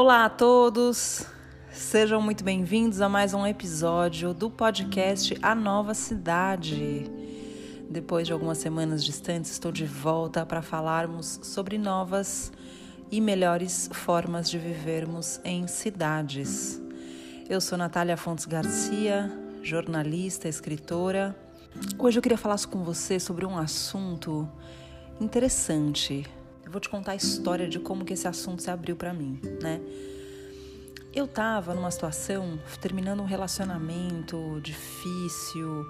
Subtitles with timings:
[0.00, 1.26] Olá a todos,
[1.72, 7.10] sejam muito bem-vindos a mais um episódio do podcast A Nova Cidade.
[7.90, 12.52] Depois de algumas semanas distantes, estou de volta para falarmos sobre novas
[13.10, 16.80] e melhores formas de vivermos em cidades.
[17.48, 21.36] Eu sou Natália Fontes Garcia, jornalista, escritora.
[21.98, 24.48] Hoje eu queria falar com você sobre um assunto
[25.20, 26.24] interessante
[26.68, 29.40] eu vou te contar a história de como que esse assunto se abriu para mim,
[29.62, 29.80] né?
[31.14, 35.86] Eu tava numa situação, terminando um relacionamento difícil,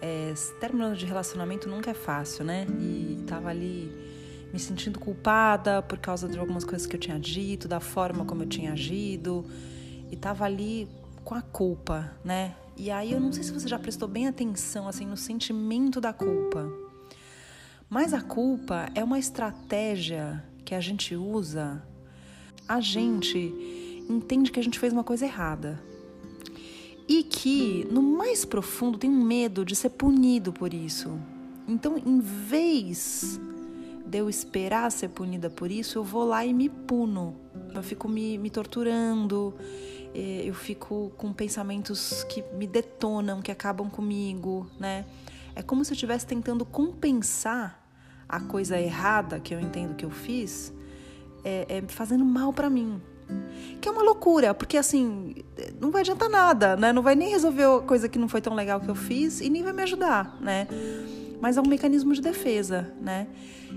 [0.00, 2.66] é, término de relacionamento nunca é fácil, né?
[2.80, 3.92] E tava ali
[4.50, 8.44] me sentindo culpada por causa de algumas coisas que eu tinha dito, da forma como
[8.44, 9.44] eu tinha agido,
[10.10, 10.88] e tava ali
[11.22, 12.56] com a culpa, né?
[12.78, 16.14] E aí eu não sei se você já prestou bem atenção assim no sentimento da
[16.14, 16.83] culpa.
[17.88, 21.82] Mas a culpa é uma estratégia que a gente usa,
[22.66, 23.52] a gente
[24.08, 25.82] entende que a gente fez uma coisa errada.
[27.06, 31.18] E que no mais profundo tem um medo de ser punido por isso.
[31.68, 33.38] Então, em vez
[34.06, 37.36] de eu esperar ser punida por isso, eu vou lá e me puno.
[37.74, 39.54] Eu fico me, me torturando,
[40.14, 45.04] eh, eu fico com pensamentos que me detonam, que acabam comigo, né?
[45.54, 47.82] É como se eu estivesse tentando compensar
[48.28, 50.72] a coisa errada que eu entendo que eu fiz
[51.44, 53.00] é, é fazendo mal para mim.
[53.80, 55.34] Que é uma loucura, porque assim,
[55.80, 56.92] não vai adiantar nada, né?
[56.92, 59.48] Não vai nem resolver a coisa que não foi tão legal que eu fiz e
[59.48, 60.66] nem vai me ajudar, né?
[61.40, 63.28] Mas é um mecanismo de defesa, né?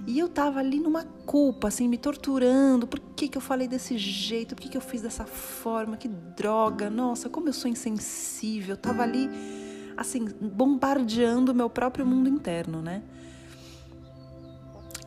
[0.05, 2.87] E eu tava ali numa culpa, assim, me torturando.
[2.87, 4.55] Por que, que eu falei desse jeito?
[4.55, 5.97] Por que, que eu fiz dessa forma?
[5.97, 6.89] Que droga!
[6.89, 8.75] Nossa, como eu sou insensível.
[8.75, 9.29] Eu tava ali,
[9.97, 13.01] assim, bombardeando o meu próprio mundo interno, né?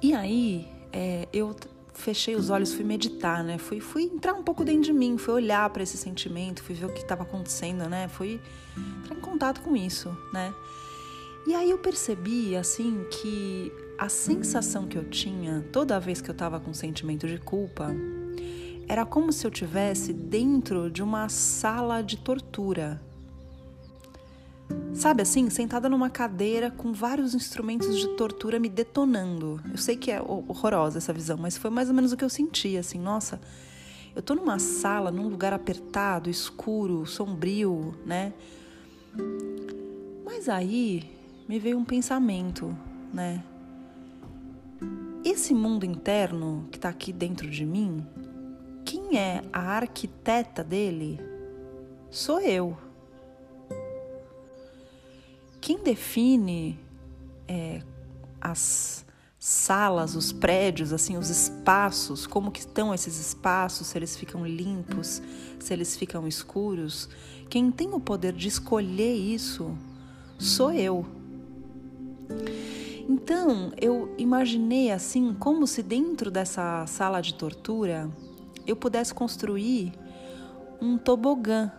[0.02, 1.54] E aí é, eu
[1.94, 3.58] fechei os olhos, fui meditar, né?
[3.58, 6.86] Fui, fui entrar um pouco dentro de mim, fui olhar para esse sentimento, fui ver
[6.86, 8.08] o que estava acontecendo, né?
[8.08, 8.40] Fui
[9.02, 10.52] entrar em contato com isso, né?
[11.46, 16.32] E aí eu percebi, assim, que a sensação que eu tinha toda vez que eu
[16.32, 17.94] estava com sentimento de culpa
[18.88, 23.00] era como se eu tivesse dentro de uma sala de tortura,
[24.94, 29.60] Sabe assim, sentada numa cadeira com vários instrumentos de tortura me detonando.
[29.70, 32.28] Eu sei que é horrorosa essa visão, mas foi mais ou menos o que eu
[32.28, 33.40] senti, assim, nossa,
[34.14, 38.32] eu tô numa sala, num lugar apertado, escuro, sombrio, né?
[40.24, 41.10] Mas aí
[41.48, 42.76] me veio um pensamento,
[43.14, 43.42] né?
[45.24, 48.04] Esse mundo interno que tá aqui dentro de mim,
[48.84, 51.20] quem é a arquiteta dele?
[52.10, 52.76] Sou eu
[55.60, 56.78] quem define
[57.46, 57.82] é,
[58.40, 59.04] as
[59.38, 65.22] salas, os prédios, assim, os espaços, como que estão esses espaços, se eles ficam limpos,
[65.58, 67.08] se eles ficam escuros,
[67.48, 69.76] quem tem o poder de escolher isso
[70.38, 71.06] sou eu.
[73.08, 78.10] Então, eu imaginei assim, como se dentro dessa sala de tortura
[78.66, 79.92] eu pudesse construir
[80.80, 81.72] um tobogã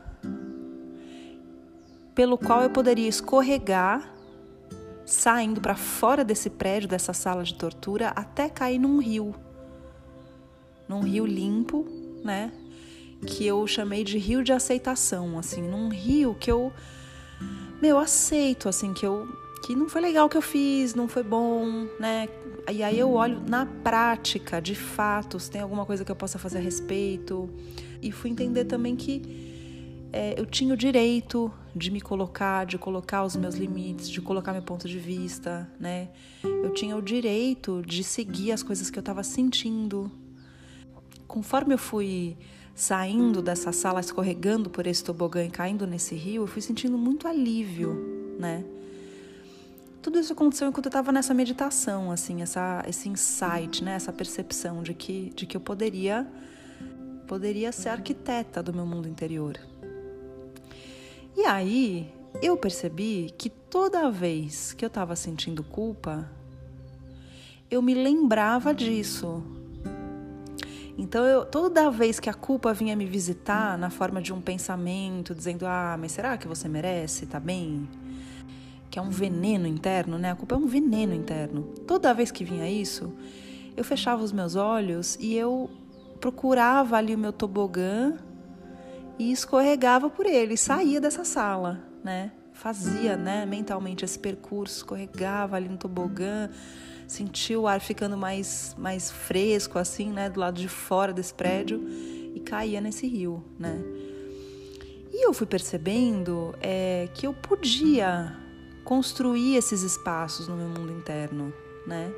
[2.13, 4.13] pelo qual eu poderia escorregar
[5.05, 9.35] saindo para fora desse prédio, dessa sala de tortura, até cair num rio.
[10.87, 11.85] Num rio limpo,
[12.23, 12.51] né?
[13.25, 16.71] Que eu chamei de rio de aceitação, assim, num rio que eu
[17.81, 19.27] meu, aceito assim que eu
[19.65, 22.27] que não foi legal o que eu fiz, não foi bom, né?
[22.71, 26.39] E aí eu olho na prática, de fato, se tem alguma coisa que eu possa
[26.39, 27.49] fazer a respeito.
[28.01, 29.50] E fui entender também que
[30.13, 34.51] é, eu tinha o direito de me colocar, de colocar os meus limites, de colocar
[34.51, 36.09] meu ponto de vista, né?
[36.43, 40.11] Eu tinha o direito de seguir as coisas que eu estava sentindo.
[41.27, 42.37] Conforme eu fui
[42.75, 47.27] saindo dessa sala, escorregando por esse tobogã e caindo nesse rio, eu fui sentindo muito
[47.27, 48.65] alívio, né?
[50.01, 53.93] Tudo isso aconteceu enquanto eu estava nessa meditação, assim, essa, esse insight, né?
[53.93, 56.27] Essa percepção de que, de que eu poderia,
[57.27, 59.70] poderia ser arquiteta do meu mundo interior.
[61.35, 66.29] E aí eu percebi que toda vez que eu estava sentindo culpa,
[67.69, 69.43] eu me lembrava disso.
[70.97, 75.33] Então, eu, toda vez que a culpa vinha me visitar na forma de um pensamento,
[75.33, 77.25] dizendo: Ah, mas será que você merece?
[77.25, 77.87] Tá bem?
[78.89, 80.31] Que é um veneno interno, né?
[80.31, 81.63] A culpa é um veneno interno.
[81.87, 83.13] Toda vez que vinha isso,
[83.75, 85.69] eu fechava os meus olhos e eu
[86.19, 88.17] procurava ali o meu tobogã
[89.17, 92.31] e escorregava por ele, saía dessa sala, né?
[92.53, 96.49] Fazia, né, mentalmente esse percurso, escorregava ali no tobogã,
[97.07, 101.81] sentia o ar ficando mais mais fresco assim, né, do lado de fora desse prédio
[102.35, 103.81] e caía nesse rio, né?
[105.11, 108.35] E eu fui percebendo é, que eu podia
[108.83, 111.53] construir esses espaços no meu mundo interno,
[111.85, 112.11] né?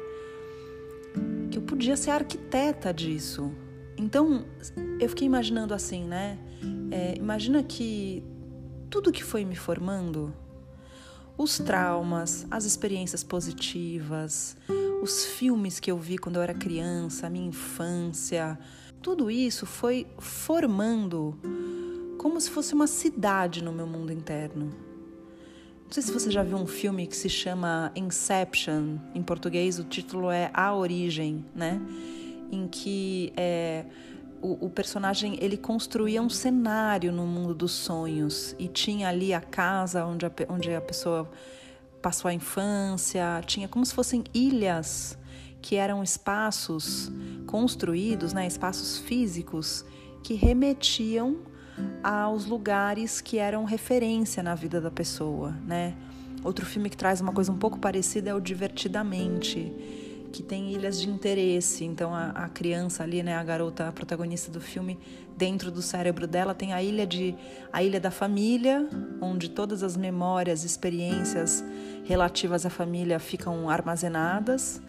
[1.49, 3.51] Que eu podia ser arquiteta disso.
[4.03, 4.44] Então,
[5.00, 6.38] eu fiquei imaginando assim, né?
[6.91, 8.21] É, imagina que
[8.89, 10.33] tudo que foi me formando,
[11.38, 14.57] os traumas, as experiências positivas,
[15.01, 18.59] os filmes que eu vi quando eu era criança, a minha infância,
[19.01, 21.39] tudo isso foi formando
[22.17, 24.65] como se fosse uma cidade no meu mundo interno.
[25.85, 29.85] Não sei se você já viu um filme que se chama Inception, em português o
[29.85, 31.81] título é A Origem, né?
[32.53, 33.83] Em que é,
[34.41, 39.41] o, o, personagem ele construía um cenário no mundo dos sonhos e tinha ali a
[39.41, 41.27] casa onde a, onde a pessoa
[42.00, 45.17] passou a infância, tinha como se fossem ilhas
[45.61, 47.11] que eram espaços
[47.47, 49.83] construídos, né, espaços físicos
[50.21, 51.38] que remetiam
[52.03, 55.95] aos lugares que eram referência na vida da pessoa, né?
[56.44, 59.71] Outro filme que traz uma coisa um pouco parecida é o Divertidamente,
[60.33, 61.85] que tem ilhas de interesse.
[61.85, 64.97] Então a, a, criança ali, né, a garota a protagonista do filme,
[65.38, 67.35] dentro do cérebro dela tem a ilha de
[67.71, 68.89] a ilha da família,
[69.21, 71.63] onde todas as memórias, experiências
[72.03, 74.81] relativas à família ficam armazenadas.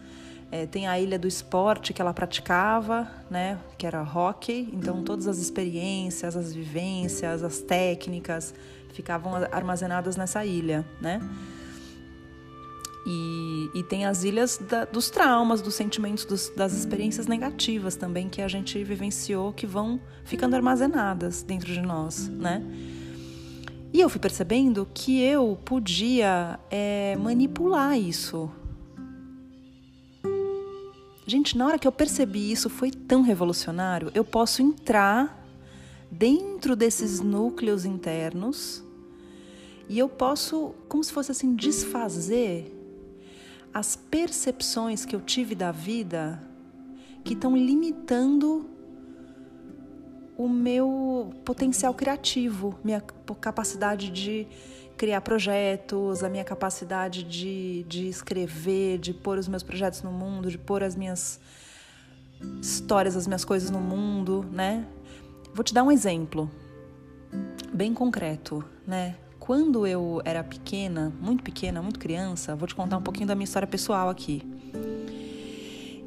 [0.51, 4.67] É, tem a ilha do esporte que ela praticava, né, que era hockey.
[4.73, 8.53] Então todas as experiências, as vivências, as técnicas
[8.93, 11.21] ficavam armazenadas nessa ilha, né?
[13.05, 18.27] E, e tem as ilhas da, dos traumas, dos sentimentos, dos, das experiências negativas também
[18.27, 22.63] que a gente vivenciou, que vão ficando armazenadas dentro de nós, né?
[23.93, 28.51] E eu fui percebendo que eu podia é, manipular isso.
[31.25, 34.11] Gente, na hora que eu percebi isso, foi tão revolucionário.
[34.13, 35.41] Eu posso entrar
[36.11, 38.83] dentro desses núcleos internos
[39.87, 42.74] e eu posso, como se fosse assim, desfazer
[43.75, 46.41] as percepções que eu tive da vida
[47.25, 48.69] que estão limitando
[50.37, 54.47] o meu potencial criativo, minha capacidade de
[54.95, 60.49] criar projetos, a minha capacidade de, de escrever, de pôr os meus projetos no mundo,
[60.49, 61.37] de pôr as minhas
[62.61, 64.87] histórias, as minhas coisas no mundo, né?
[65.53, 66.49] Vou te dar um exemplo
[67.73, 69.17] bem concreto, né?
[69.45, 73.43] Quando eu era pequena, muito pequena, muito criança, vou te contar um pouquinho da minha
[73.43, 74.41] história pessoal aqui.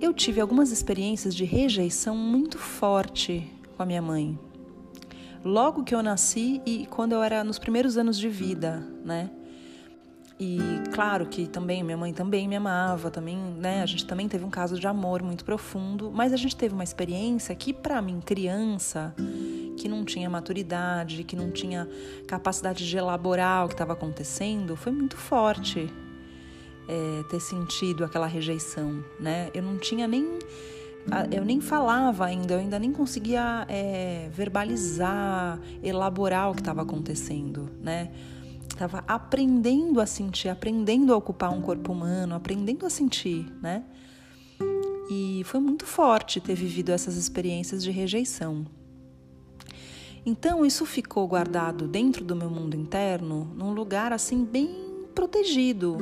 [0.00, 4.36] Eu tive algumas experiências de rejeição muito forte com a minha mãe.
[5.44, 9.30] Logo que eu nasci e quando eu era nos primeiros anos de vida, né?
[10.40, 10.58] E
[10.92, 13.82] claro que também minha mãe também me amava, também, né?
[13.82, 16.84] A gente também teve um caso de amor muito profundo, mas a gente teve uma
[16.84, 19.14] experiência que para mim criança
[19.78, 21.88] que não tinha maturidade, que não tinha
[22.26, 25.88] capacidade de elaborar o que estava acontecendo, foi muito forte
[26.88, 29.50] é, ter sentido aquela rejeição, né?
[29.54, 30.38] Eu não tinha nem
[31.30, 37.70] eu nem falava ainda, eu ainda nem conseguia é, verbalizar, elaborar o que estava acontecendo,
[37.80, 38.10] né?
[38.68, 43.84] Estava aprendendo a sentir, aprendendo a ocupar um corpo humano, aprendendo a sentir, né?
[45.10, 48.66] E foi muito forte ter vivido essas experiências de rejeição.
[50.24, 55.98] Então isso ficou guardado dentro do meu mundo interno, num lugar assim bem protegido.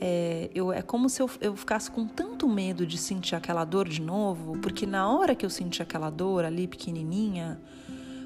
[0.00, 3.86] É, eu, é como se eu, eu ficasse com tanto medo de sentir aquela dor
[3.86, 7.60] de novo, porque na hora que eu senti aquela dor ali pequenininha,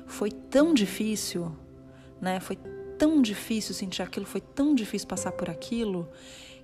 [0.07, 1.51] foi tão difícil,
[2.21, 2.39] né?
[2.39, 2.57] Foi
[2.97, 6.09] tão difícil sentir aquilo, foi tão difícil passar por aquilo,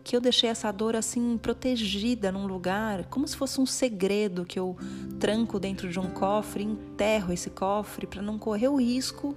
[0.02, 4.59] que eu deixei essa dor assim protegida num lugar, como se fosse um segredo que
[4.59, 4.76] eu
[5.19, 9.37] tranco dentro de um cofre, enterro esse cofre para não correr o risco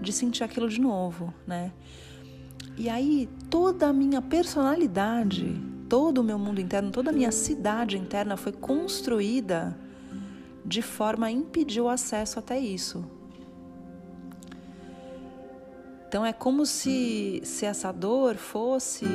[0.00, 1.72] de sentir aquilo de novo, né?
[2.76, 5.54] E aí toda a minha personalidade,
[5.88, 9.76] todo o meu mundo interno, toda a minha cidade interna foi construída
[10.64, 13.04] de forma a impedir o acesso até isso.
[16.08, 19.06] Então é como se, se essa dor fosse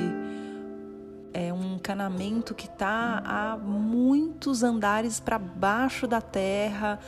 [1.86, 7.00] encanamento que está a muitos andares para baixo da terra,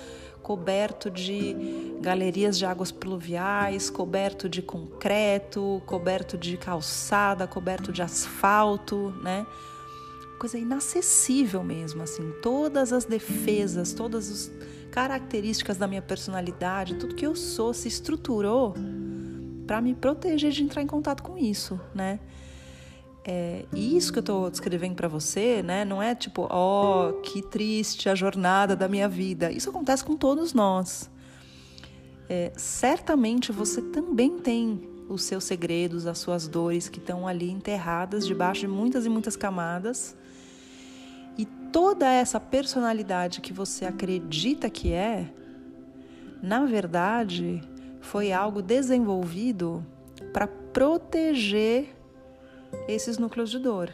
[0.44, 9.12] coberto de galerias de águas pluviais, coberto de concreto, coberto de calçada, coberto de asfalto,
[9.24, 9.48] né?
[10.40, 12.32] Coisa inacessível mesmo, assim.
[12.44, 14.52] Todas as defesas, todas as
[14.92, 18.76] características da minha personalidade, tudo que eu sou se estruturou
[19.66, 22.20] para me proteger de entrar em contato com isso, né?
[23.30, 27.42] É, isso que eu estou descrevendo para você, né, não é tipo, ó, oh, que
[27.42, 29.52] triste a jornada da minha vida.
[29.52, 31.12] Isso acontece com todos nós.
[32.30, 38.26] É, certamente você também tem os seus segredos, as suas dores que estão ali enterradas
[38.26, 40.16] debaixo de muitas e muitas camadas.
[41.38, 45.30] E toda essa personalidade que você acredita que é,
[46.42, 47.62] na verdade,
[48.00, 49.86] foi algo desenvolvido
[50.32, 51.97] para proteger
[52.88, 53.94] esses núcleos de dor.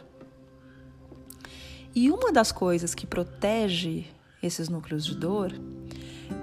[1.94, 4.06] E uma das coisas que protege
[4.42, 5.52] esses núcleos de dor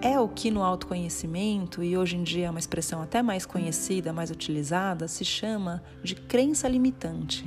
[0.01, 4.13] é o que no autoconhecimento, e hoje em dia é uma expressão até mais conhecida,
[4.13, 7.45] mais utilizada, se chama de crença limitante.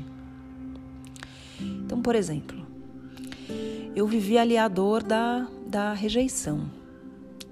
[1.60, 2.66] Então, por exemplo,
[3.94, 6.68] eu vivi ali a dor da, da rejeição.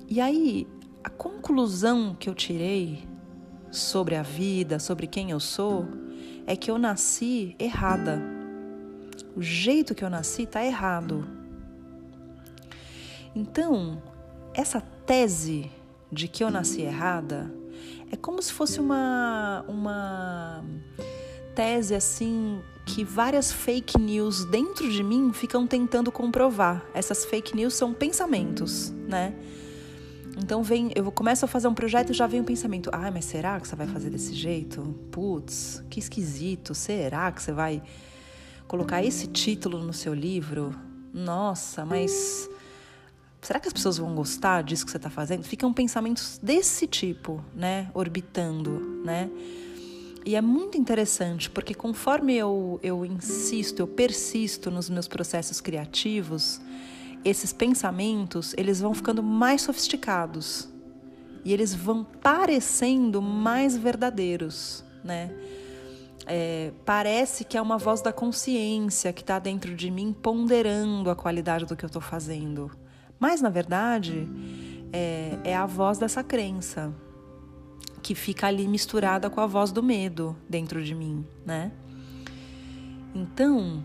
[0.08, 0.66] E aí,
[1.02, 3.04] a conclusão que eu tirei
[3.70, 5.88] sobre a vida, sobre quem eu sou,
[6.52, 8.21] é que eu nasci errada.
[9.35, 11.26] O jeito que eu nasci está errado.
[13.35, 14.02] Então,
[14.52, 15.71] essa tese
[16.12, 17.50] de que eu nasci errada
[18.11, 20.62] é como se fosse uma, uma
[21.54, 26.85] tese assim que várias fake news dentro de mim ficam tentando comprovar.
[26.92, 29.35] Essas fake news são pensamentos, né?
[30.36, 33.10] Então vem, eu começo a fazer um projeto e já vem o um pensamento: ah,
[33.10, 34.82] mas será que você vai fazer desse jeito?
[35.10, 36.74] Putz, que esquisito.
[36.74, 37.82] Será que você vai
[38.66, 40.74] colocar esse título no seu livro?
[41.12, 42.48] Nossa, mas
[43.42, 45.42] será que as pessoas vão gostar disso que você está fazendo?
[45.42, 49.28] Ficam pensamentos desse tipo, né, orbitando, né?
[50.24, 56.60] E é muito interessante, porque conforme eu, eu insisto, eu persisto nos meus processos criativos,
[57.25, 60.69] esses pensamentos eles vão ficando mais sofisticados
[61.45, 65.33] e eles vão parecendo mais verdadeiros, né?
[66.25, 71.17] É, parece que é uma voz da consciência que está dentro de mim ponderando a
[71.17, 72.71] qualidade do que eu estou fazendo,
[73.19, 74.29] mas na verdade
[74.93, 76.95] é, é a voz dessa crença
[78.02, 81.73] que fica ali misturada com a voz do medo dentro de mim, né?
[83.14, 83.83] Então,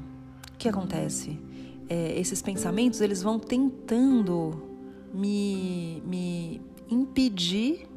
[0.53, 1.39] o que acontece?
[1.89, 4.61] É, esses pensamentos eles vão tentando
[5.13, 7.87] me, me impedir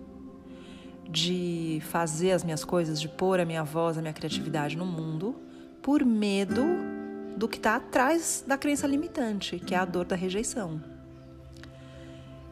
[1.08, 5.34] de fazer as minhas coisas, de pôr a minha voz, a minha criatividade no mundo,
[5.82, 6.62] por medo
[7.36, 10.80] do que está atrás da crença limitante, que é a dor da rejeição.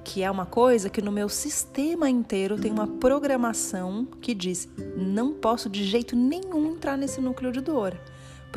[0.03, 5.35] Que é uma coisa que no meu sistema inteiro tem uma programação que diz: não
[5.35, 7.97] posso de jeito nenhum entrar nesse núcleo de dor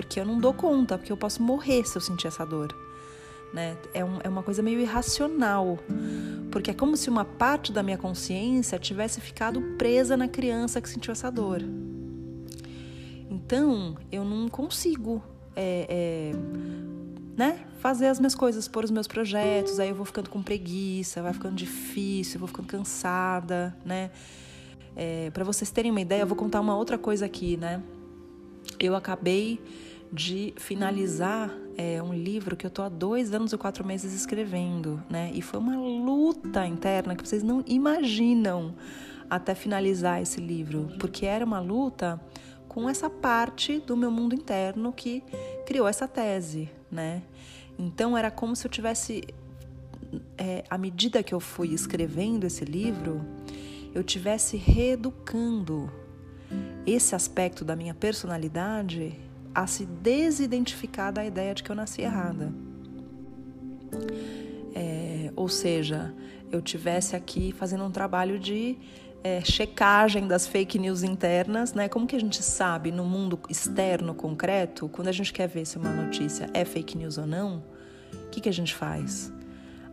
[0.01, 2.75] porque eu não dou conta, porque eu posso morrer se eu sentir essa dor.
[3.53, 3.77] Né?
[3.93, 5.77] É, um, é uma coisa meio irracional,
[6.51, 10.89] porque é como se uma parte da minha consciência tivesse ficado presa na criança que
[10.89, 11.61] sentiu essa dor.
[13.29, 15.21] Então, eu não consigo
[15.55, 16.31] é, é,
[17.37, 21.21] né, fazer as minhas coisas, pôr os meus projetos, aí eu vou ficando com preguiça,
[21.21, 24.11] vai ficando difícil, vou ficando cansada, né?
[24.95, 27.81] É, Para vocês terem uma ideia, eu vou contar uma outra coisa aqui, né?
[28.79, 29.59] eu acabei
[30.11, 35.01] de finalizar é, um livro que eu tô há dois anos e quatro meses escrevendo,
[35.09, 35.31] né?
[35.33, 38.75] E foi uma luta interna que vocês não imaginam
[39.29, 42.19] até finalizar esse livro, porque era uma luta
[42.67, 45.23] com essa parte do meu mundo interno que
[45.65, 47.23] criou essa tese, né?
[47.79, 49.23] Então era como se eu tivesse,
[50.37, 53.21] é, à medida que eu fui escrevendo esse livro,
[53.95, 55.89] eu tivesse reeducando
[56.85, 59.17] esse aspecto da minha personalidade
[59.53, 62.53] a se desidentificar da ideia de que eu nasci errada.
[64.73, 66.13] É, ou seja,
[66.51, 68.77] eu tivesse aqui fazendo um trabalho de
[69.23, 71.87] é, checagem das fake news internas, né?
[71.87, 75.77] Como que a gente sabe no mundo externo concreto, quando a gente quer ver se
[75.77, 77.63] uma notícia é fake news ou não,
[78.13, 79.31] o que, que a gente faz?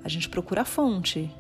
[0.02, 1.30] A gente procura a fonte,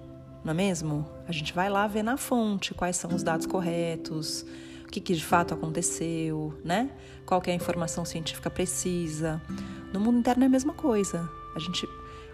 [0.44, 1.08] não é mesmo?
[1.26, 4.44] A gente vai lá ver na fonte quais são os dados corretos,
[4.88, 6.90] o que, que de fato aconteceu, né?
[7.26, 9.40] Qual é a informação científica precisa.
[9.92, 11.28] No mundo interno é a mesma coisa.
[11.54, 11.86] A gente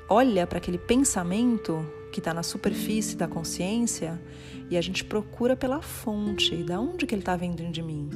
[0.08, 4.22] olha para aquele pensamento que está na superfície da consciência
[4.70, 8.08] e a gente procura pela fonte, da onde que ele está vindo de mim.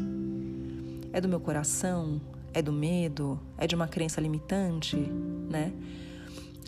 [1.13, 2.21] É do meu coração?
[2.55, 3.41] É do medo?
[3.59, 4.97] É de uma crença limitante,
[5.51, 5.73] né?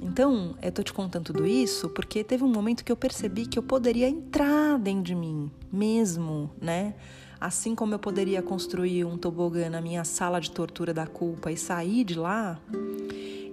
[0.03, 3.59] Então, eu tô te contando tudo isso porque teve um momento que eu percebi que
[3.59, 6.95] eu poderia entrar dentro de mim mesmo, né?
[7.40, 11.56] Assim como eu poderia construir um tobogã na minha sala de tortura da culpa e
[11.56, 12.61] sair de lá,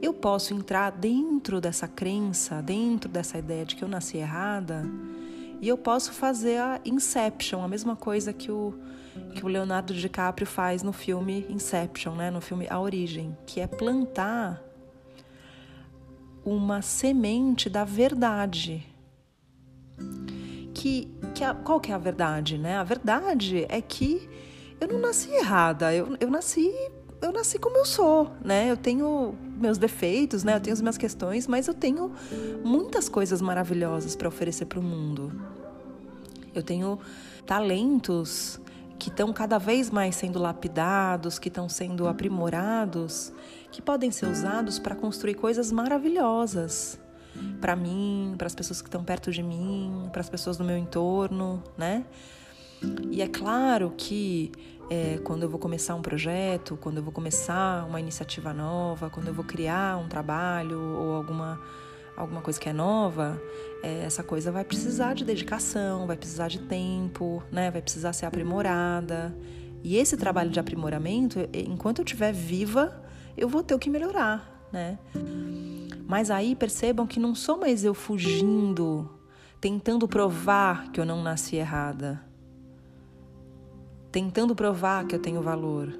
[0.01, 4.85] eu posso entrar dentro dessa crença, dentro dessa ideia de que eu nasci errada
[5.61, 8.73] E eu posso fazer a Inception, a mesma coisa que o,
[9.33, 12.29] que o Leonardo DiCaprio faz no filme Inception, né?
[12.29, 14.61] no filme A Origem, que é plantar
[16.45, 18.85] uma semente da verdade.
[20.79, 22.77] Que, que a, qual que é a verdade, né?
[22.77, 24.29] A verdade é que
[24.79, 26.71] eu não nasci errada, eu, eu nasci
[27.19, 28.69] eu nasci como eu sou, né?
[28.69, 30.55] Eu tenho meus defeitos, né?
[30.55, 32.11] Eu tenho as minhas questões, mas eu tenho
[32.63, 35.31] muitas coisas maravilhosas para oferecer para o mundo.
[36.53, 36.99] Eu tenho
[37.43, 38.59] talentos
[38.99, 43.33] que estão cada vez mais sendo lapidados, que estão sendo aprimorados,
[43.71, 46.99] que podem ser usados para construir coisas maravilhosas
[47.59, 50.77] para mim, para as pessoas que estão perto de mim, para as pessoas do meu
[50.77, 52.05] entorno, né?
[53.09, 54.51] E é claro que
[54.89, 59.27] é, quando eu vou começar um projeto, quando eu vou começar uma iniciativa nova, quando
[59.27, 61.59] eu vou criar um trabalho ou alguma,
[62.15, 63.41] alguma coisa que é nova,
[63.83, 67.69] é, essa coisa vai precisar de dedicação, vai precisar de tempo, né?
[67.71, 69.35] vai precisar ser aprimorada.
[69.83, 73.03] E esse trabalho de aprimoramento, enquanto eu estiver viva,
[73.35, 74.97] eu vou ter o que melhorar, né?
[76.07, 79.09] Mas aí percebam que não sou mais eu fugindo,
[79.59, 82.25] tentando provar que eu não nasci errada
[84.17, 85.93] tentando provar que eu tenho valor.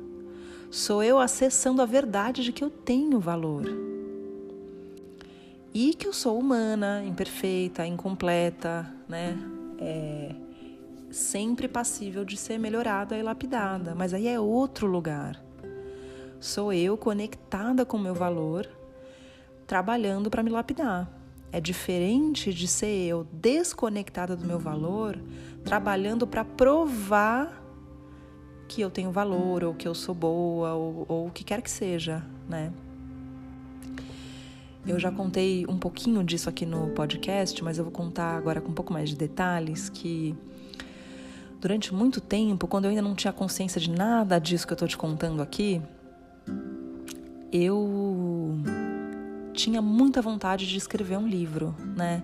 [0.72, 3.66] Sou eu acessando a verdade de que eu tenho valor.
[5.72, 9.38] E que eu sou humana, imperfeita, incompleta, né?
[9.80, 10.36] É
[11.12, 15.40] sempre passível de ser melhorada e lapidada, mas aí é outro lugar.
[16.40, 18.68] Sou eu conectada com o meu valor,
[19.68, 21.12] trabalhando para me lapidar.
[21.52, 25.20] É diferente de ser eu desconectada do meu valor,
[25.64, 27.64] trabalhando para provar
[28.68, 31.70] que eu tenho valor, ou que eu sou boa, ou, ou o que quer que
[31.72, 32.72] seja, né?
[34.86, 38.72] Eu já contei um pouquinho disso aqui no podcast, mas eu vou contar agora com
[38.72, 40.34] um pouco mais de detalhes que
[41.60, 44.88] durante muito tempo, quando eu ainda não tinha consciência de nada disso que eu estou
[44.88, 45.82] te contando aqui,
[47.52, 48.47] eu
[49.58, 52.24] tinha muita vontade de escrever um livro, né?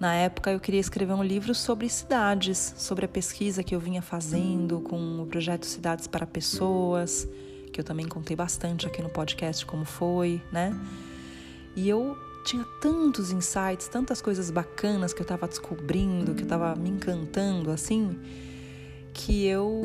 [0.00, 4.02] Na época, eu queria escrever um livro sobre cidades, sobre a pesquisa que eu vinha
[4.02, 7.28] fazendo com o projeto Cidades para Pessoas,
[7.72, 10.74] que eu também contei bastante aqui no podcast como foi, né?
[11.76, 16.74] E eu tinha tantos insights, tantas coisas bacanas que eu estava descobrindo, que eu estava
[16.74, 18.18] me encantando assim,
[19.12, 19.82] que eu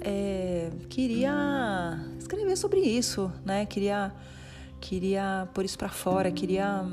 [0.00, 3.66] é, queria escrever sobre isso, né?
[3.66, 4.12] Queria,
[4.80, 6.84] queria pôr isso para fora, queria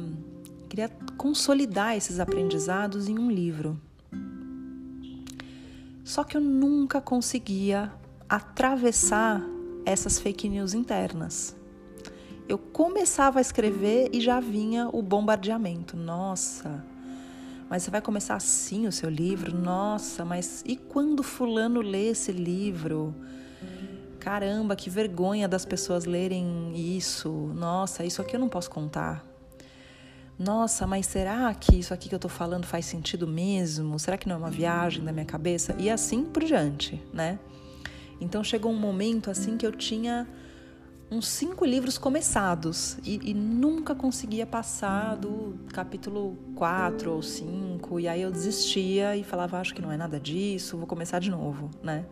[0.68, 3.80] Queria consolidar esses aprendizados em um livro.
[6.04, 7.92] Só que eu nunca conseguia
[8.28, 9.42] atravessar
[9.86, 11.56] essas fake news internas.
[12.48, 15.96] Eu começava a escrever e já vinha o bombardeamento.
[15.96, 16.84] Nossa,
[17.70, 19.56] mas você vai começar assim o seu livro?
[19.56, 23.16] Nossa, mas e quando Fulano lê esse livro?
[24.28, 27.30] Caramba, que vergonha das pessoas lerem isso.
[27.56, 29.26] Nossa, isso aqui eu não posso contar
[30.38, 33.98] nossa, mas será que isso aqui que eu tô falando faz sentido mesmo?
[33.98, 35.76] Será que não é uma viagem da minha cabeça?
[35.80, 37.40] E assim por diante, né?
[38.22, 40.28] Então chegou um momento assim que eu tinha
[41.10, 48.08] uns cinco livros começados e, e nunca conseguia passar do capítulo 4 ou 5, e
[48.08, 51.72] aí eu desistia e falava, acho que não é nada disso, vou começar de novo,
[51.82, 52.06] né?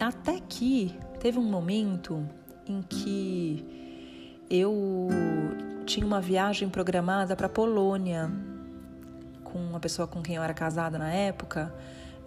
[0.00, 2.24] Até que teve um momento
[2.66, 3.64] em que
[4.48, 5.08] eu
[5.84, 8.30] tinha uma viagem programada para Polônia
[9.42, 11.74] com uma pessoa com quem eu era casada na época,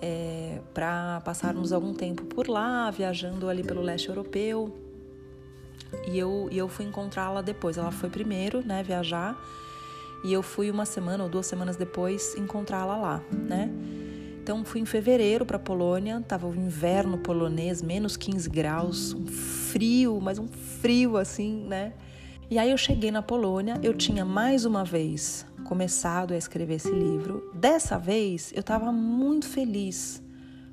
[0.01, 4.75] é, para passarmos algum tempo por lá, viajando ali pelo leste europeu.
[6.07, 7.77] E eu, e eu fui encontrá-la depois.
[7.77, 9.37] Ela foi primeiro, né, viajar,
[10.23, 13.69] e eu fui uma semana ou duas semanas depois encontrá-la lá, né?
[14.51, 20.19] Então fui em fevereiro para Polônia, tava o inverno polonês, menos 15 graus, um frio,
[20.21, 21.93] mas um frio assim, né?
[22.49, 26.91] E aí eu cheguei na Polônia, eu tinha mais uma vez começado a escrever esse
[26.91, 27.49] livro.
[27.55, 30.21] Dessa vez eu estava muito feliz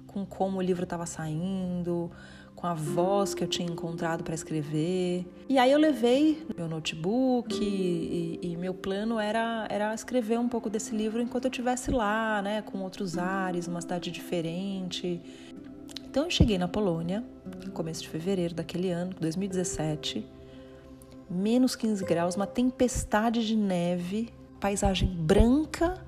[0.08, 2.10] com como o livro estava saindo,
[2.58, 5.24] com a voz que eu tinha encontrado para escrever.
[5.48, 10.68] E aí eu levei meu notebook e, e, meu plano era, era escrever um pouco
[10.68, 15.20] desse livro enquanto eu estivesse lá, né, com outros ares, uma cidade diferente.
[16.10, 17.22] Então eu cheguei na Polônia,
[17.64, 20.26] no começo de fevereiro daquele ano, 2017
[21.30, 26.02] menos 15 graus, uma tempestade de neve, paisagem branca,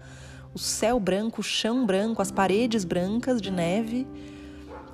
[0.53, 4.09] o céu branco, o chão branco, as paredes brancas de neve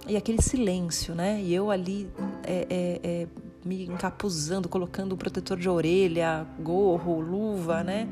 [0.07, 1.41] e aquele silêncio, né?
[1.41, 2.09] E eu ali
[2.45, 3.27] é, é, é,
[3.65, 8.09] me encapuzando, colocando o protetor de orelha, gorro, luva, né?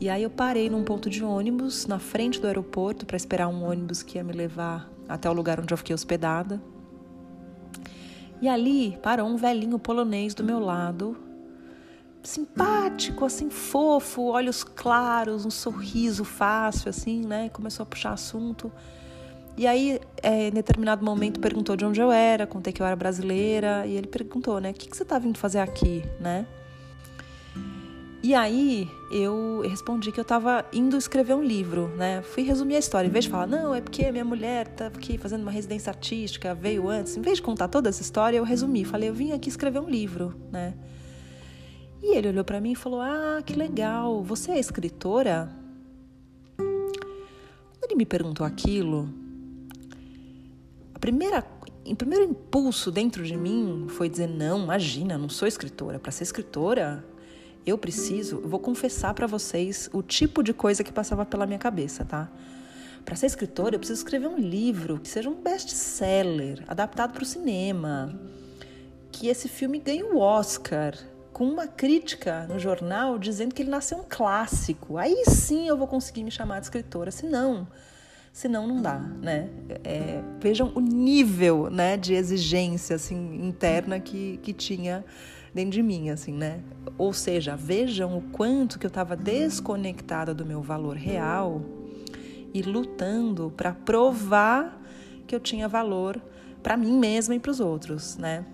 [0.00, 3.64] E aí eu parei num ponto de ônibus na frente do aeroporto para esperar um
[3.64, 6.60] ônibus que ia me levar até o lugar onde eu fiquei hospedada.
[8.40, 11.16] E ali parou um velhinho polonês do meu lado,
[12.22, 17.48] simpático, assim, fofo, olhos claros, um sorriso fácil, assim, né?
[17.50, 18.72] Começou a puxar assunto.
[19.56, 22.96] E aí, é, em determinado momento, perguntou de onde eu era, contei que eu era
[22.96, 26.46] brasileira, e ele perguntou, né, o que, que você está vindo fazer aqui, né?
[28.24, 32.22] E aí eu respondi que eu estava indo escrever um livro, né?
[32.22, 33.08] Fui resumir a história.
[33.08, 36.54] Em vez de falar, não, é porque minha mulher tá aqui fazendo uma residência artística,
[36.54, 37.16] veio antes.
[37.16, 38.84] Em vez de contar toda essa história, eu resumi.
[38.84, 40.72] Falei, eu vim aqui escrever um livro, né?
[42.00, 45.50] E ele olhou para mim e falou, ah, que legal, você é escritora?
[46.56, 49.12] Quando ele me perguntou aquilo,
[51.02, 51.44] primeira,
[51.84, 55.98] o primeiro impulso dentro de mim foi dizer, não, imagina, não sou escritora.
[55.98, 57.04] Para ser escritora,
[57.66, 61.58] eu preciso, eu vou confessar para vocês o tipo de coisa que passava pela minha
[61.58, 62.30] cabeça, tá?
[63.04, 67.26] Para ser escritora, eu preciso escrever um livro que seja um best-seller, adaptado para o
[67.26, 68.16] cinema,
[69.10, 70.96] que esse filme ganhe o um Oscar,
[71.32, 74.98] com uma crítica no jornal dizendo que ele nasceu um clássico.
[74.98, 77.66] Aí sim eu vou conseguir me chamar de escritora, senão,
[78.32, 79.50] senão não dá, né?
[79.84, 85.04] É, vejam o nível, né, de exigência assim interna que, que tinha
[85.54, 86.60] dentro de mim, assim, né?
[86.96, 91.62] Ou seja, vejam o quanto que eu estava desconectada do meu valor real
[92.54, 94.80] e lutando para provar
[95.26, 96.20] que eu tinha valor
[96.62, 98.46] para mim mesma e para os outros, né?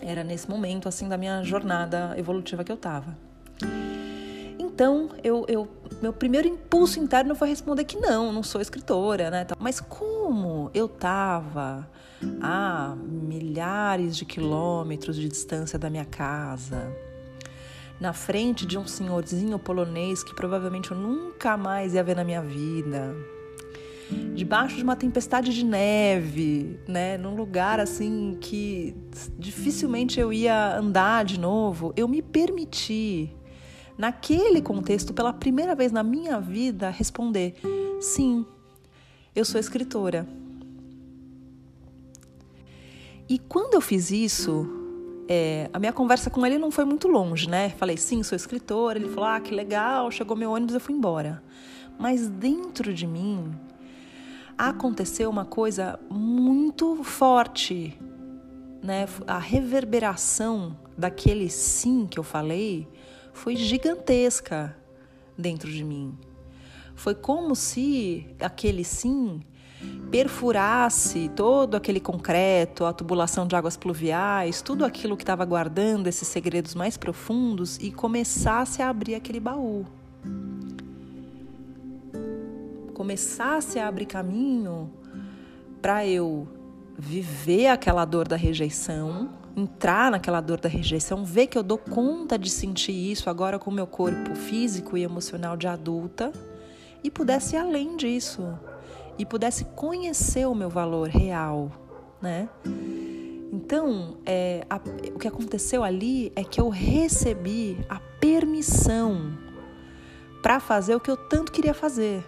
[0.00, 3.16] Era nesse momento assim da minha jornada evolutiva que eu estava.
[4.74, 5.68] Então, eu, eu,
[6.02, 9.46] meu primeiro impulso interno foi responder que não, não sou escritora, né?
[9.56, 11.88] Mas como eu estava
[12.42, 16.92] a milhares de quilômetros de distância da minha casa,
[18.00, 22.42] na frente de um senhorzinho polonês que provavelmente eu nunca mais ia ver na minha
[22.42, 23.14] vida,
[24.34, 28.92] debaixo de uma tempestade de neve, né, num lugar assim que
[29.38, 33.32] dificilmente eu ia andar de novo, eu me permiti
[33.96, 37.56] naquele contexto pela primeira vez na minha vida responder:
[38.00, 38.44] "Sim,
[39.34, 40.26] eu sou escritora".
[43.28, 44.68] E quando eu fiz isso,
[45.26, 47.70] é, a minha conversa com ele não foi muito longe, né?
[47.70, 48.98] Falei, sim, sou escritora.
[48.98, 50.10] Ele falou, ah, que legal.
[50.10, 51.42] Chegou meu ônibus, eu fui embora.
[51.98, 53.52] Mas dentro de mim
[54.58, 57.98] aconteceu uma coisa muito forte,
[58.82, 59.06] né?
[59.26, 62.86] A reverberação daquele sim que eu falei
[63.34, 64.74] foi gigantesca
[65.36, 66.16] dentro de mim.
[66.94, 69.42] Foi como se aquele sim
[70.10, 76.26] perfurasse todo aquele concreto, a tubulação de águas pluviais, tudo aquilo que estava guardando esses
[76.28, 79.84] segredos mais profundos e começasse a abrir aquele baú.
[82.94, 84.90] Começasse a abrir caminho
[85.82, 86.48] para eu
[86.96, 92.38] viver aquela dor da rejeição, entrar naquela dor da rejeição, ver que eu dou conta
[92.38, 96.32] de sentir isso agora com o meu corpo físico e emocional de adulta
[97.02, 98.58] e pudesse ir além disso
[99.18, 101.70] e pudesse conhecer o meu valor real,
[102.20, 102.48] né?
[103.52, 104.80] Então, é, a,
[105.14, 109.38] o que aconteceu ali é que eu recebi a permissão
[110.42, 112.24] para fazer o que eu tanto queria fazer.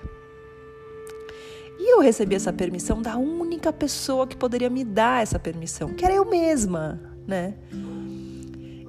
[1.78, 6.04] E eu recebi essa permissão da única pessoa que poderia me dar essa permissão, que
[6.04, 7.54] era eu mesma, né?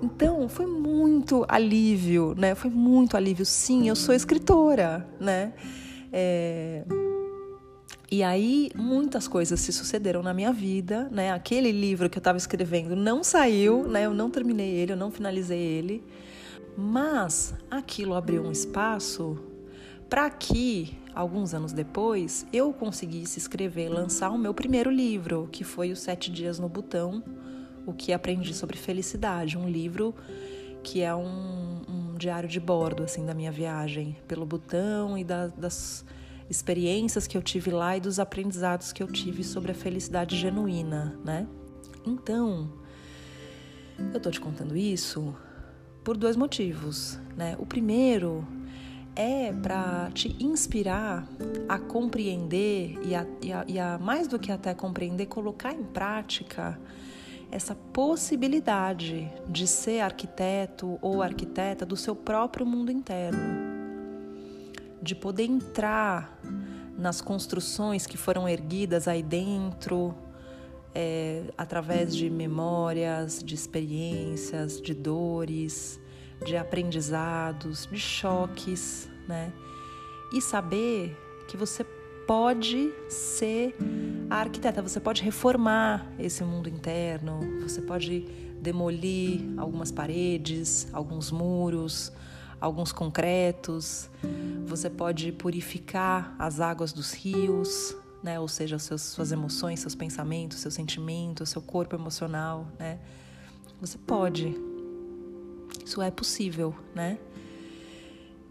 [0.01, 2.53] Então, foi muito alívio, né?
[2.53, 3.45] Foi muito alívio.
[3.45, 5.53] Sim, eu sou escritora, né?
[6.11, 6.83] É,
[8.09, 11.31] e aí muitas coisas se sucederam na minha vida, né?
[11.33, 14.05] Aquele livro que eu estava escrevendo não saiu, né?
[14.05, 16.01] Eu não terminei ele, eu não finalizei ele,
[16.77, 19.37] mas aquilo abriu um espaço
[20.09, 25.91] para que alguns anos depois eu conseguisse escrever, lançar o meu primeiro livro, que foi
[25.91, 27.21] os Sete Dias no Butão,
[27.87, 30.13] o que aprendi sobre felicidade, um livro
[30.83, 35.47] que é um, um diário de bordo assim da minha viagem pelo Butão e da,
[35.47, 36.05] das
[36.49, 41.17] experiências que eu tive lá e dos aprendizados que eu tive sobre a felicidade genuína,
[41.23, 41.47] né?
[42.05, 42.71] Então,
[44.13, 45.35] eu tô te contando isso
[46.03, 47.55] por dois motivos, né?
[47.59, 48.47] O primeiro
[49.15, 51.27] é para te inspirar
[51.67, 55.83] a compreender e a, e, a, e a, mais do que até compreender, colocar em
[55.83, 56.79] prática
[57.51, 63.67] essa possibilidade de ser arquiteto ou arquiteta do seu próprio mundo interno
[65.01, 66.39] de poder entrar
[66.97, 70.13] nas construções que foram erguidas aí dentro,
[70.93, 75.99] é, através de memórias, de experiências, de dores,
[76.45, 79.53] de aprendizados, de choques, né?
[80.33, 81.15] E saber
[81.47, 81.85] que você
[82.27, 83.75] pode ser
[84.29, 88.21] arquiteta, você pode reformar esse mundo interno, você pode
[88.61, 92.11] demolir algumas paredes, alguns muros,
[92.59, 94.09] alguns concretos,
[94.65, 98.39] você pode purificar as águas dos rios, né?
[98.39, 102.99] Ou seja, seus, suas emoções, seus pensamentos, seus sentimentos, seu corpo emocional, né?
[103.79, 104.55] Você pode.
[105.85, 107.17] Isso é possível, né?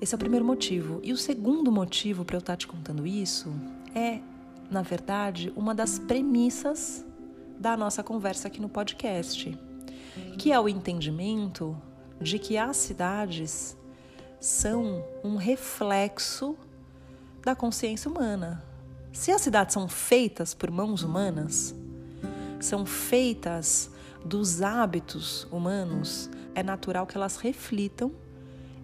[0.01, 1.01] Esse é o primeiro motivo.
[1.03, 3.53] E o segundo motivo para eu estar te contando isso
[3.95, 4.21] é,
[4.71, 7.05] na verdade, uma das premissas
[7.59, 9.59] da nossa conversa aqui no podcast,
[10.39, 11.77] que é o entendimento
[12.21, 13.77] de que as cidades
[14.41, 16.57] são um reflexo
[17.43, 18.63] da consciência humana.
[19.13, 21.75] Se as cidades são feitas por mãos humanas,
[22.61, 23.91] são feitas
[24.25, 28.13] dos hábitos humanos, é natural que elas reflitam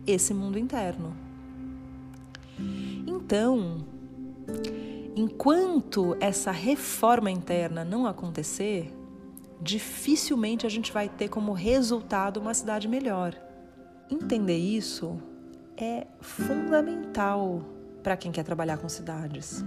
[0.07, 1.17] esse mundo interno.
[3.07, 3.85] Então,
[5.15, 8.93] enquanto essa reforma interna não acontecer,
[9.61, 13.35] dificilmente a gente vai ter como resultado uma cidade melhor.
[14.11, 15.19] Entender isso
[15.77, 17.63] é fundamental
[18.03, 19.65] para quem quer trabalhar com cidades.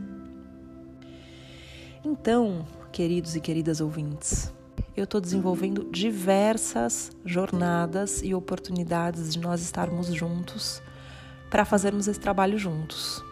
[2.03, 4.53] Então, queridos e queridas ouvintes,
[4.95, 10.81] eu estou desenvolvendo diversas jornadas e oportunidades de nós estarmos juntos
[11.49, 13.23] para fazermos esse trabalho juntos.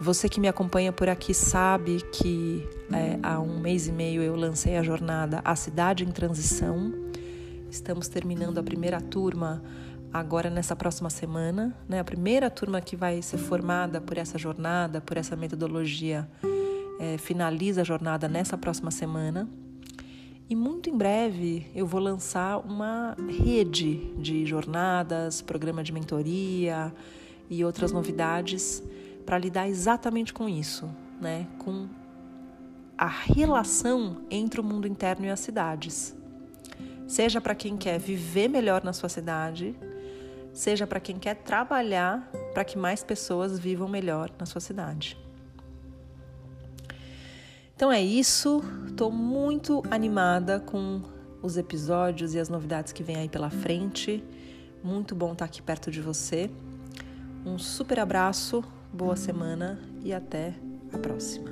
[0.00, 4.34] Você que me acompanha por aqui sabe que é, há um mês e meio eu
[4.34, 6.92] lancei a jornada A Cidade em Transição.
[7.70, 9.62] Estamos terminando a primeira turma
[10.12, 12.00] agora nessa próxima semana, né?
[12.00, 16.28] A primeira turma que vai ser formada por essa jornada, por essa metodologia,
[16.98, 19.48] é, finaliza a jornada nessa próxima semana.
[20.50, 26.92] E muito em breve eu vou lançar uma rede de jornadas, programa de mentoria
[27.48, 28.82] e outras novidades
[29.24, 30.88] para lidar exatamente com isso,
[31.20, 31.46] né?
[31.58, 31.88] Com
[32.96, 36.14] a relação entre o mundo interno e as cidades.
[37.06, 39.74] Seja para quem quer viver melhor na sua cidade,
[40.52, 45.18] seja para quem quer trabalhar para que mais pessoas vivam melhor na sua cidade.
[47.76, 48.62] Então é isso.
[48.86, 51.02] Estou muito animada com
[51.42, 54.22] os episódios e as novidades que vem aí pela frente.
[54.82, 56.50] Muito bom estar aqui perto de você.
[57.44, 60.54] Um super abraço, boa semana e até
[60.92, 61.50] a próxima.